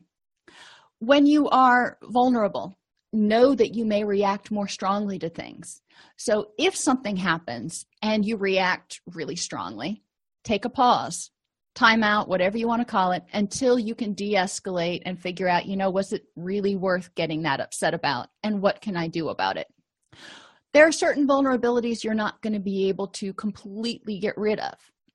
When 0.99 1.25
you 1.25 1.49
are 1.49 1.97
vulnerable, 2.03 2.77
know 3.11 3.55
that 3.55 3.73
you 3.73 3.85
may 3.85 4.03
react 4.03 4.51
more 4.51 4.67
strongly 4.67 5.19
to 5.19 5.29
things. 5.29 5.81
So 6.17 6.51
if 6.57 6.75
something 6.75 7.15
happens 7.15 7.85
and 8.01 8.25
you 8.25 8.37
react 8.37 9.01
really 9.07 9.35
strongly, 9.35 10.03
take 10.43 10.65
a 10.65 10.69
pause 10.69 11.31
time 11.75 12.03
out 12.03 12.27
whatever 12.27 12.57
you 12.57 12.67
want 12.67 12.81
to 12.81 12.91
call 12.91 13.11
it 13.11 13.23
until 13.33 13.79
you 13.79 13.95
can 13.95 14.13
de-escalate 14.13 15.01
and 15.05 15.19
figure 15.19 15.47
out 15.47 15.65
you 15.65 15.75
know 15.75 15.89
was 15.89 16.13
it 16.13 16.23
really 16.35 16.75
worth 16.75 17.13
getting 17.15 17.41
that 17.41 17.59
upset 17.59 17.93
about 17.93 18.27
and 18.43 18.61
what 18.61 18.81
can 18.81 18.95
i 18.95 19.07
do 19.07 19.29
about 19.29 19.57
it? 19.57 19.67
There 20.73 20.87
are 20.87 20.91
certain 20.91 21.27
vulnerabilities 21.27 22.03
you're 22.03 22.15
not 22.15 22.41
going 22.41 22.53
to 22.53 22.59
be 22.59 22.89
able 22.89 23.07
to 23.09 23.31
completely 23.33 24.17
get 24.17 24.37
rid 24.37 24.59
of. 24.59 24.73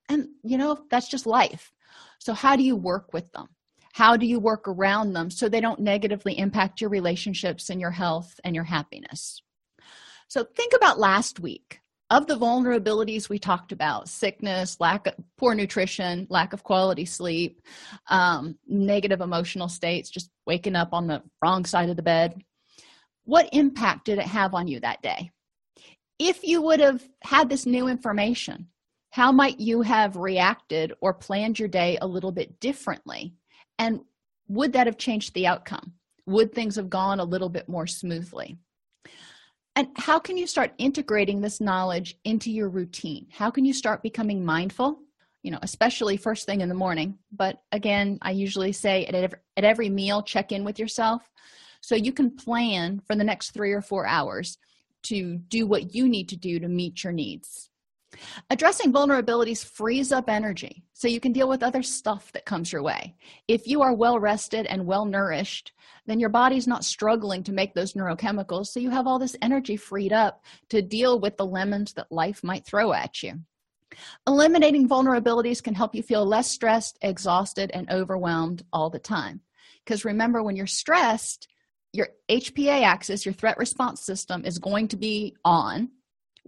And 0.09 0.29
you 0.43 0.57
know 0.59 0.79
that's 0.91 1.09
just 1.09 1.27
life. 1.27 1.73
So 2.19 2.33
how 2.33 2.57
do 2.57 2.63
you 2.63 2.77
work 2.77 3.13
with 3.13 3.31
them? 3.33 3.49
How 3.93 4.17
do 4.17 4.27
you 4.27 4.39
work 4.39 4.69
around 4.69 5.13
them 5.13 5.31
so 5.31 5.49
they 5.49 5.61
don't 5.61 5.81
negatively 5.81 6.39
impact 6.39 6.81
your 6.81 6.91
relationships 6.91 7.71
and 7.71 7.81
your 7.81 7.91
health 7.91 8.39
and 8.45 8.55
your 8.55 8.65
happiness? 8.65 9.43
So 10.29 10.45
think 10.45 10.73
about 10.75 11.01
last 11.01 11.41
week 11.41 11.81
of 12.11 12.27
the 12.27 12.39
vulnerabilities 12.39 13.29
we 13.29 13.39
talked 13.39 13.73
about 13.73 14.09
sickness 14.09 14.79
lack 14.81 15.07
of 15.07 15.15
poor 15.37 15.55
nutrition 15.55 16.27
lack 16.31 16.53
of 16.53 16.63
quality 16.63 17.05
sleep 17.05 17.61
um, 18.09 18.57
negative 18.67 19.21
emotional 19.21 19.69
states 19.69 20.09
just 20.09 20.31
waking 20.47 20.77
up 20.77 20.93
on 20.93 21.07
the 21.07 21.23
wrong 21.43 21.65
side 21.65 21.91
of 21.91 21.97
the 21.97 22.03
bed. 22.03 22.43
What 23.25 23.51
impact 23.53 24.07
did 24.07 24.19
it 24.19 24.27
have 24.27 24.55
on 24.55 24.69
you 24.69 24.81
that 24.81 25.03
day? 25.03 25.31
If 26.19 26.43
you 26.45 26.63
would 26.63 26.81
have 26.81 27.07
had 27.23 27.49
this 27.49 27.67
new 27.67 27.89
information 27.89 28.69
how 29.11 29.33
might 29.33 29.59
you 29.59 29.83
have 29.83 30.17
reacted 30.17 30.93
or 31.01 31.15
planned 31.15 31.59
your 31.59 31.69
day 31.69 31.99
a 32.01 32.07
little 32.07 32.33
bit 32.33 32.61
differently? 32.61 33.35
And 33.79 34.01
would 34.49 34.73
that 34.75 34.87
have 34.87 34.99
changed 34.99 35.35
the 35.35 35.47
outcome? 35.47 35.95
Would 36.27 36.53
things 36.53 36.77
have 36.77 36.91
gone 36.91 37.21
a 37.21 37.25
little 37.25 37.49
bit 37.49 37.69
more 37.69 37.87
smoothly 37.87 38.59
and 39.77 39.89
how 39.97 40.19
can 40.19 40.37
you 40.37 40.47
start 40.47 40.73
integrating 40.79 41.41
this 41.41 41.61
knowledge 41.61 42.17
into 42.25 42.51
your 42.51 42.69
routine? 42.69 43.27
How 43.31 43.51
can 43.51 43.65
you 43.65 43.73
start 43.73 44.03
becoming 44.03 44.45
mindful? 44.45 45.01
You 45.43 45.53
know, 45.53 45.59
especially 45.63 46.17
first 46.17 46.47
thing 46.47 46.61
in 46.61 46.69
the 46.69 46.75
morning. 46.75 47.19
But 47.31 47.63
again, 47.73 48.19
I 48.23 48.33
usually 48.33 48.73
say 48.73 49.07
at 49.07 49.15
every, 49.15 49.39
at 49.57 49.65
every 49.65 49.89
meal, 49.89 50.23
check 50.23 50.51
in 50.51 50.65
with 50.65 50.79
yourself 50.79 51.31
so 51.81 51.95
you 51.95 52.13
can 52.13 52.35
plan 52.35 53.01
for 53.07 53.15
the 53.15 53.25
next 53.25 53.53
three 53.53 53.73
or 53.73 53.81
four 53.81 54.07
hours. 54.07 54.59
to 55.05 55.39
do 55.49 55.67
what 55.67 55.95
you 55.95 56.09
need 56.09 56.29
to 56.29 56.37
do 56.37 56.59
to 56.59 56.69
meet 56.69 57.05
your 57.05 57.13
needs. 57.13 57.71
Addressing 58.51 58.93
vulnerabilities 58.93 59.65
frees 59.65 60.13
up 60.13 60.29
energy 60.29 60.83
so 60.95 61.09
you 61.09 61.21
can 61.21 61.33
deal 61.33 61.49
with 61.49 61.63
other 61.63 61.83
stuff 61.83 62.33
that 62.33 62.47
comes 62.47 62.73
your 62.73 62.83
way. 62.83 63.15
If 63.47 63.67
you 63.67 63.83
are 63.83 63.95
well 63.95 64.19
rested 64.19 64.67
and 64.67 64.87
well 64.87 65.05
nourished, 65.05 65.73
then 66.07 66.19
your 66.19 66.31
body's 66.31 66.67
not 66.67 66.85
struggling 66.85 67.43
to 67.45 67.53
make 67.53 67.75
those 67.75 67.93
neurochemicals, 67.93 68.69
so 68.69 68.81
you 68.81 68.91
have 68.91 69.07
all 69.07 69.19
this 69.19 69.37
energy 69.43 69.77
freed 69.77 70.13
up 70.13 70.43
to 70.71 70.81
deal 70.81 71.21
with 71.21 71.37
the 71.37 71.47
lemons 71.47 71.93
that 71.95 72.11
life 72.11 72.43
might 72.43 72.65
throw 72.65 72.93
at 72.93 73.23
you. 73.23 73.35
Eliminating 74.27 74.89
vulnerabilities 74.89 75.63
can 75.63 75.75
help 75.75 75.95
you 75.95 76.03
feel 76.03 76.25
less 76.25 76.51
stressed, 76.51 76.99
exhausted, 77.03 77.71
and 77.73 77.91
overwhelmed 77.91 78.63
all 78.73 78.91
the 78.91 78.99
time. 78.99 79.41
Because 79.85 80.05
remember, 80.05 80.43
when 80.43 80.57
you're 80.57 80.67
stressed, 80.67 81.49
your 81.93 82.09
HPA 82.29 82.83
axis, 82.83 83.25
your 83.25 83.33
threat 83.33 83.59
response 83.59 84.05
system, 84.05 84.45
is 84.45 84.59
going 84.59 84.89
to 84.89 84.97
be 84.97 85.35
on, 85.45 85.91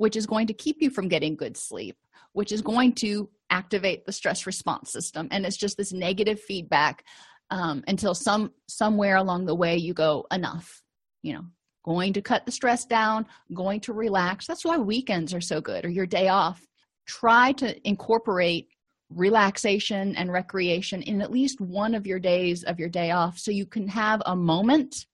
which 0.01 0.17
is 0.17 0.27
going 0.27 0.47
to 0.47 0.55
keep 0.55 0.81
you 0.81 0.89
from 0.89 1.09
getting 1.09 1.37
good 1.37 1.59
sleep, 1.59 1.95
which 2.33 2.53
is 2.53 2.63
going 2.63 2.91
to 2.91 3.29
activate 3.51 4.07
the 4.07 4.13
stress 4.13 4.47
response 4.47 4.91
system. 4.91 5.29
And 5.31 5.45
it's 5.45 5.59
just 5.59 5.77
this 5.77 5.93
negative 5.93 6.41
feedback 6.41 7.05
um, 7.51 7.85
until 7.87 8.15
some 8.15 8.53
somewhere 8.67 9.17
along 9.17 9.45
the 9.45 9.55
way 9.55 9.77
you 9.77 9.93
go 9.93 10.27
enough. 10.33 10.81
You 11.23 11.35
know, 11.35 11.45
going 11.85 12.15
to 12.15 12.23
cut 12.23 12.47
the 12.47 12.51
stress 12.51 12.87
down, 12.87 13.27
going 13.53 13.81
to 13.81 13.93
relax. 13.93 14.47
That's 14.47 14.65
why 14.65 14.79
weekends 14.79 15.35
are 15.35 15.41
so 15.43 15.61
good, 15.61 15.85
or 15.85 15.91
your 15.91 16.07
day 16.07 16.29
off. 16.29 16.67
Try 17.07 17.53
to 17.53 17.77
incorporate 17.87 18.69
relaxation 19.11 20.17
and 20.17 20.33
recreation 20.33 21.03
in 21.03 21.21
at 21.21 21.31
least 21.31 21.61
one 21.61 21.95
of 21.95 22.07
your 22.07 22.21
days 22.21 22.65
of 22.65 22.79
your 22.79 22.89
day 22.89 23.11
off 23.11 23.39
so 23.39 23.51
you 23.51 23.67
can 23.67 23.87
have 23.87 24.23
a 24.25 24.35
moment 24.35 25.05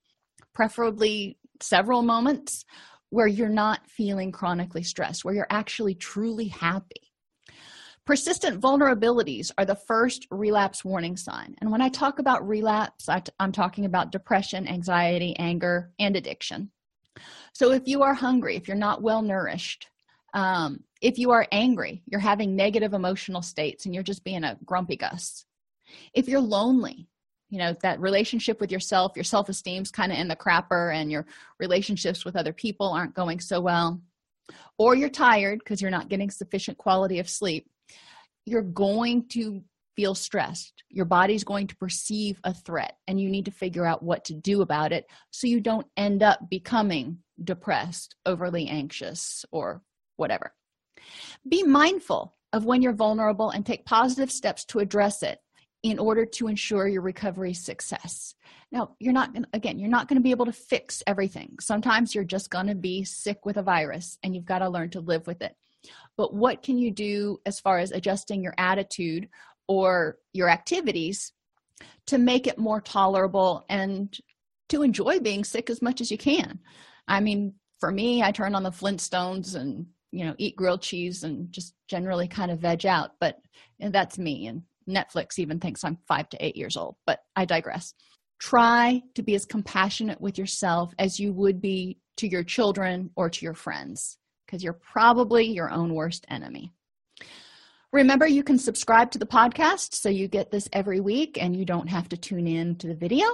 preferably 0.54 1.38
several 1.60 2.02
moments 2.02 2.64
where 3.16 3.26
you're 3.26 3.48
not 3.48 3.88
feeling 3.88 4.30
chronically 4.30 4.82
stressed, 4.82 5.24
where 5.24 5.32
you're 5.34 5.46
actually 5.48 5.94
truly 5.94 6.48
happy. 6.48 7.00
Persistent 8.04 8.60
vulnerabilities 8.60 9.50
are 9.56 9.64
the 9.64 9.74
first 9.74 10.26
relapse 10.30 10.84
warning 10.84 11.16
sign. 11.16 11.56
And 11.62 11.72
when 11.72 11.80
I 11.80 11.88
talk 11.88 12.18
about 12.18 12.46
relapse, 12.46 13.08
i 13.08 13.20
t- 13.20 13.32
I'm 13.40 13.52
talking 13.52 13.86
about 13.86 14.12
depression, 14.12 14.68
anxiety, 14.68 15.34
anger, 15.38 15.92
and 15.98 16.14
addiction. 16.14 16.70
So 17.54 17.72
if 17.72 17.88
you 17.88 18.02
are 18.02 18.12
hungry, 18.12 18.54
if 18.54 18.68
you're 18.68 18.76
not 18.76 19.00
well 19.00 19.22
nourished, 19.22 19.88
um, 20.34 20.84
if 21.00 21.16
you 21.16 21.30
are 21.30 21.48
angry, 21.50 22.02
you're 22.04 22.20
having 22.20 22.54
negative 22.54 22.92
emotional 22.92 23.40
states 23.40 23.86
and 23.86 23.94
you're 23.94 24.04
just 24.04 24.24
being 24.24 24.44
a 24.44 24.58
grumpy 24.66 24.96
Gus. 24.96 25.46
If 26.12 26.28
you're 26.28 26.40
lonely, 26.40 27.08
you 27.48 27.58
know 27.58 27.74
that 27.82 28.00
relationship 28.00 28.60
with 28.60 28.72
yourself 28.72 29.12
your 29.14 29.24
self-esteem's 29.24 29.90
kind 29.90 30.12
of 30.12 30.18
in 30.18 30.28
the 30.28 30.36
crapper 30.36 30.94
and 30.94 31.10
your 31.10 31.26
relationships 31.60 32.24
with 32.24 32.36
other 32.36 32.52
people 32.52 32.88
aren't 32.88 33.14
going 33.14 33.40
so 33.40 33.60
well. 33.60 34.00
Or 34.78 34.94
you're 34.94 35.08
tired 35.08 35.58
because 35.58 35.80
you're 35.80 35.90
not 35.90 36.08
getting 36.08 36.30
sufficient 36.30 36.78
quality 36.78 37.18
of 37.18 37.28
sleep. 37.28 37.66
You're 38.44 38.62
going 38.62 39.28
to 39.30 39.62
feel 39.96 40.14
stressed. 40.14 40.84
Your 40.90 41.06
body's 41.06 41.42
going 41.42 41.66
to 41.68 41.76
perceive 41.76 42.38
a 42.44 42.52
threat 42.52 42.96
and 43.08 43.20
you 43.20 43.30
need 43.30 43.46
to 43.46 43.50
figure 43.50 43.86
out 43.86 44.02
what 44.02 44.26
to 44.26 44.34
do 44.34 44.60
about 44.60 44.92
it 44.92 45.06
so 45.30 45.46
you 45.46 45.60
don't 45.60 45.86
end 45.96 46.22
up 46.22 46.50
becoming 46.50 47.18
depressed 47.42 48.14
overly 48.26 48.68
anxious 48.68 49.44
or 49.50 49.82
whatever. 50.16 50.52
Be 51.48 51.62
mindful 51.62 52.34
of 52.52 52.64
when 52.64 52.82
you're 52.82 52.92
vulnerable 52.92 53.50
and 53.50 53.64
take 53.64 53.84
positive 53.86 54.30
steps 54.30 54.64
to 54.66 54.78
address 54.78 55.22
it 55.22 55.38
in 55.90 56.00
order 56.00 56.26
to 56.26 56.48
ensure 56.48 56.88
your 56.88 57.02
recovery 57.02 57.54
success. 57.54 58.34
Now, 58.72 58.96
you're 58.98 59.12
not 59.12 59.32
gonna, 59.32 59.46
again, 59.52 59.78
you're 59.78 59.88
not 59.88 60.08
going 60.08 60.16
to 60.16 60.22
be 60.22 60.32
able 60.32 60.46
to 60.46 60.52
fix 60.52 61.00
everything. 61.06 61.56
Sometimes 61.60 62.12
you're 62.12 62.24
just 62.24 62.50
going 62.50 62.66
to 62.66 62.74
be 62.74 63.04
sick 63.04 63.46
with 63.46 63.56
a 63.56 63.62
virus 63.62 64.18
and 64.24 64.34
you've 64.34 64.44
got 64.44 64.58
to 64.58 64.68
learn 64.68 64.90
to 64.90 65.00
live 65.00 65.28
with 65.28 65.42
it. 65.42 65.54
But 66.16 66.34
what 66.34 66.64
can 66.64 66.76
you 66.76 66.90
do 66.90 67.38
as 67.46 67.60
far 67.60 67.78
as 67.78 67.92
adjusting 67.92 68.42
your 68.42 68.54
attitude 68.58 69.28
or 69.68 70.18
your 70.32 70.48
activities 70.48 71.32
to 72.06 72.18
make 72.18 72.48
it 72.48 72.58
more 72.58 72.80
tolerable 72.80 73.64
and 73.68 74.16
to 74.70 74.82
enjoy 74.82 75.20
being 75.20 75.44
sick 75.44 75.70
as 75.70 75.80
much 75.80 76.00
as 76.00 76.10
you 76.10 76.18
can? 76.18 76.58
I 77.06 77.20
mean, 77.20 77.54
for 77.78 77.92
me, 77.92 78.24
I 78.24 78.32
turn 78.32 78.56
on 78.56 78.64
the 78.64 78.70
Flintstones 78.70 79.54
and 79.54 79.86
you 80.10 80.24
know 80.24 80.34
eat 80.38 80.56
grilled 80.56 80.82
cheese 80.82 81.22
and 81.22 81.52
just 81.52 81.74
generally 81.88 82.26
kind 82.28 82.50
of 82.50 82.60
veg 82.60 82.86
out 82.86 83.10
but 83.20 83.38
that's 83.80 84.18
me 84.18 84.46
and 84.46 84.62
Netflix 84.88 85.38
even 85.38 85.60
thinks 85.60 85.84
I'm 85.84 85.98
five 86.06 86.28
to 86.30 86.44
eight 86.44 86.56
years 86.56 86.76
old, 86.76 86.96
but 87.06 87.20
I 87.34 87.44
digress. 87.44 87.94
Try 88.38 89.02
to 89.14 89.22
be 89.22 89.34
as 89.34 89.46
compassionate 89.46 90.20
with 90.20 90.38
yourself 90.38 90.92
as 90.98 91.18
you 91.18 91.32
would 91.32 91.60
be 91.60 91.98
to 92.18 92.28
your 92.28 92.44
children 92.44 93.10
or 93.16 93.30
to 93.30 93.44
your 93.44 93.54
friends, 93.54 94.18
because 94.46 94.62
you're 94.62 94.72
probably 94.72 95.44
your 95.44 95.70
own 95.70 95.94
worst 95.94 96.26
enemy. 96.28 96.72
Remember, 97.92 98.26
you 98.26 98.42
can 98.42 98.58
subscribe 98.58 99.10
to 99.12 99.18
the 99.18 99.26
podcast 99.26 99.94
so 99.94 100.08
you 100.08 100.28
get 100.28 100.50
this 100.50 100.68
every 100.72 101.00
week 101.00 101.38
and 101.40 101.56
you 101.56 101.64
don't 101.64 101.88
have 101.88 102.08
to 102.10 102.16
tune 102.16 102.46
in 102.46 102.76
to 102.76 102.88
the 102.88 102.94
video. 102.94 103.26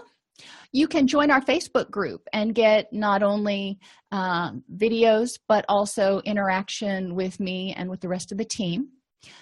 You 0.72 0.88
can 0.88 1.06
join 1.06 1.30
our 1.30 1.40
Facebook 1.40 1.90
group 1.90 2.22
and 2.32 2.54
get 2.54 2.92
not 2.92 3.22
only 3.22 3.78
uh, 4.12 4.52
videos, 4.76 5.38
but 5.48 5.64
also 5.68 6.20
interaction 6.24 7.14
with 7.14 7.40
me 7.40 7.74
and 7.76 7.90
with 7.90 8.00
the 8.00 8.08
rest 8.08 8.32
of 8.32 8.38
the 8.38 8.44
team. 8.44 8.88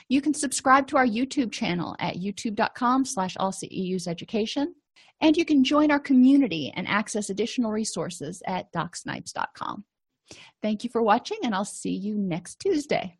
You 0.08 0.20
can 0.20 0.34
subscribe 0.34 0.86
to 0.88 0.96
our 0.96 1.06
YouTube 1.06 1.52
channel 1.52 1.96
at 1.98 2.16
youtube.com 2.16 3.04
slash 3.04 3.36
education, 4.08 4.74
and 5.20 5.36
you 5.36 5.44
can 5.44 5.64
join 5.64 5.90
our 5.90 6.00
community 6.00 6.72
and 6.74 6.88
access 6.88 7.30
additional 7.30 7.70
resources 7.70 8.42
at 8.46 8.72
docsnipes.com. 8.72 9.84
Thank 10.62 10.84
you 10.84 10.90
for 10.90 11.02
watching, 11.02 11.38
and 11.42 11.54
I'll 11.54 11.64
see 11.64 11.94
you 11.94 12.16
next 12.16 12.60
Tuesday. 12.60 13.19